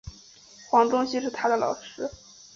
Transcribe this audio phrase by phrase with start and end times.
[0.67, 2.09] 黄宗羲是他的老师。